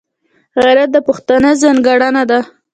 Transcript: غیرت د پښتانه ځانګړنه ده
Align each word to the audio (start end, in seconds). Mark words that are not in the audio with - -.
غیرت 0.61 0.89
د 0.93 0.97
پښتانه 1.07 1.49
ځانګړنه 1.61 2.23
ده 2.29 2.39